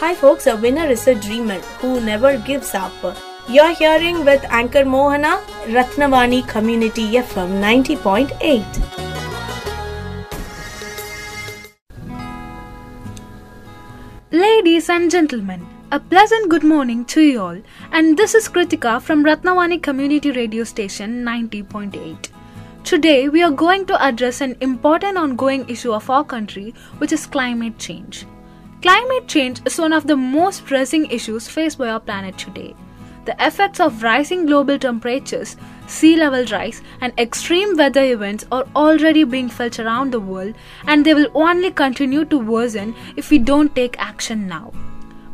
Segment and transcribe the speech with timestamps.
[0.00, 2.92] Hi folks, a winner is a dreamer who never gives up.
[3.48, 5.40] You're hearing with Anchor Mohana,
[5.76, 8.62] Rathinavani Community FM 90.8.
[14.32, 17.58] Ladies and gentlemen, a pleasant good morning to you all,
[17.90, 22.28] and this is Kritika from Rathinavani Community Radio Station 90.8.
[22.84, 27.24] Today, we are going to address an important ongoing issue of our country, which is
[27.24, 28.26] climate change.
[28.86, 32.72] Climate change is one of the most pressing issues faced by our planet today.
[33.24, 35.56] The effects of rising global temperatures,
[35.88, 40.54] sea level rise, and extreme weather events are already being felt around the world,
[40.86, 44.72] and they will only continue to worsen if we don't take action now.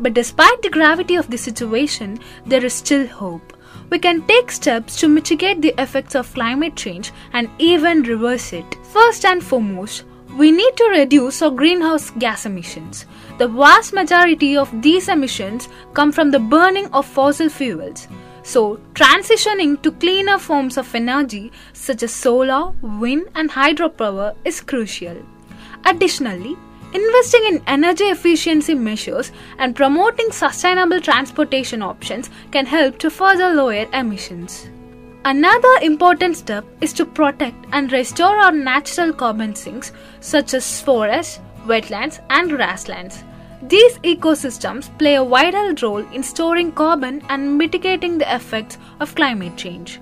[0.00, 3.54] But despite the gravity of the situation, there is still hope.
[3.90, 8.78] We can take steps to mitigate the effects of climate change and even reverse it.
[8.94, 10.04] First and foremost,
[10.36, 13.06] we need to reduce our greenhouse gas emissions.
[13.38, 18.08] The vast majority of these emissions come from the burning of fossil fuels.
[18.42, 25.16] So, transitioning to cleaner forms of energy such as solar, wind, and hydropower is crucial.
[25.84, 26.56] Additionally,
[26.92, 33.86] investing in energy efficiency measures and promoting sustainable transportation options can help to further lower
[33.92, 34.68] emissions.
[35.24, 41.38] Another important step is to protect and restore our natural carbon sinks such as forests,
[41.64, 43.22] wetlands, and grasslands.
[43.62, 49.56] These ecosystems play a vital role in storing carbon and mitigating the effects of climate
[49.56, 50.00] change.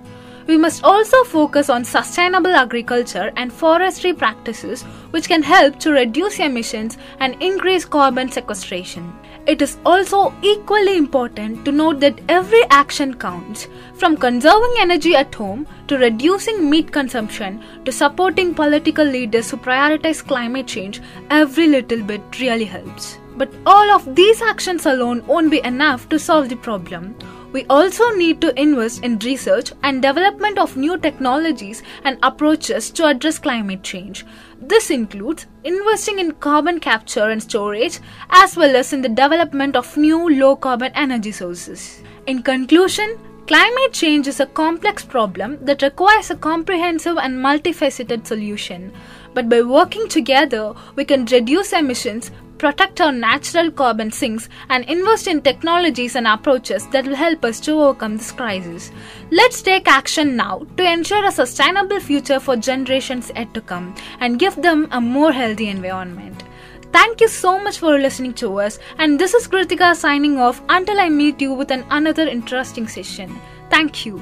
[0.50, 6.40] We must also focus on sustainable agriculture and forestry practices which can help to reduce
[6.40, 9.12] emissions and increase carbon sequestration.
[9.46, 15.32] It is also equally important to note that every action counts, from conserving energy at
[15.32, 22.02] home to reducing meat consumption to supporting political leaders who prioritize climate change, every little
[22.02, 23.19] bit really helps.
[23.36, 27.14] But all of these actions alone won't be enough to solve the problem.
[27.52, 33.06] We also need to invest in research and development of new technologies and approaches to
[33.06, 34.24] address climate change.
[34.60, 37.98] This includes investing in carbon capture and storage
[38.30, 42.02] as well as in the development of new low carbon energy sources.
[42.26, 43.18] In conclusion,
[43.50, 48.92] Climate change is a complex problem that requires a comprehensive and multifaceted solution.
[49.34, 52.30] But by working together, we can reduce emissions,
[52.60, 57.58] protect our natural carbon sinks, and invest in technologies and approaches that will help us
[57.60, 58.90] to overcome this crisis.
[59.30, 64.38] Let's take action now to ensure a sustainable future for generations yet to come and
[64.38, 66.44] give them a more healthy environment.
[66.92, 71.00] Thank you so much for listening to us, and this is Kritika signing off until
[71.00, 73.40] I meet you with an another interesting session.
[73.70, 74.20] Thank you.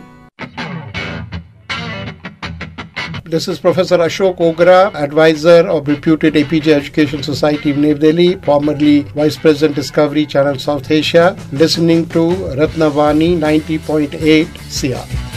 [3.29, 9.03] This is Professor Ashok Ogra, advisor of reputed APJ Education Society of New Delhi, formerly
[9.15, 14.49] Vice President Discovery Channel South Asia, listening to Rathinavani 90.8
[14.81, 15.28] CR.